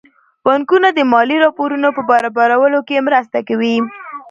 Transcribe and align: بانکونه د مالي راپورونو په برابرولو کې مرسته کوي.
بانکونه 0.45 0.89
د 0.93 0.99
مالي 1.11 1.37
راپورونو 1.45 1.87
په 1.97 2.01
برابرولو 2.09 2.79
کې 2.87 3.05
مرسته 3.07 3.39
کوي. 3.47 3.75